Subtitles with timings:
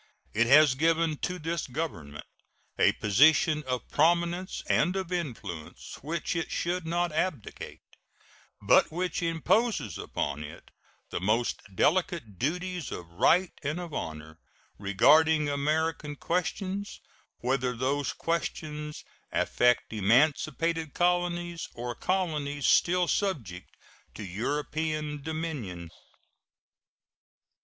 [0.33, 2.25] It has given to this Government
[2.79, 7.81] a position of prominence and of influence which it should not abdicate,
[8.59, 10.71] but which imposes upon it
[11.11, 14.39] the most delicate duties of right and of honor
[14.79, 16.99] regarding American questions,
[17.41, 23.77] whether those questions affect emancipated colonies or colonies still subject
[24.15, 25.91] to European dominion.